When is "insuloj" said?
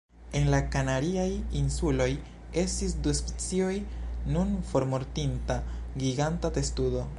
1.59-2.07